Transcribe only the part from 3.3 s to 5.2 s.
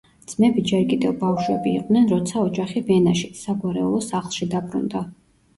საგვარეულო სახლში დაბრუნდა.